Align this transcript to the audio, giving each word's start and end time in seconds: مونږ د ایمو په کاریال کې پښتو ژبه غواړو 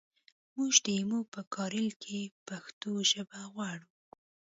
مونږ 0.55 0.73
د 0.85 0.87
ایمو 0.97 1.19
په 1.33 1.41
کاریال 1.53 1.91
کې 2.03 2.19
پښتو 2.47 2.91
ژبه 3.11 3.39
غواړو 3.53 3.89